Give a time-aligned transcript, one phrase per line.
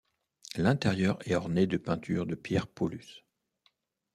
[0.55, 3.23] L’intérieur est orné de peintures de Pierre Paulus.